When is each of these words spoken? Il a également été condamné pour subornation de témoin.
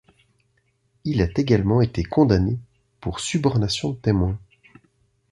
Il 1.03 1.21
a 1.21 1.27
également 1.35 1.79
été 1.79 2.01
condamné 2.01 2.57
pour 3.01 3.19
subornation 3.19 3.91
de 3.91 3.97
témoin. 3.97 4.39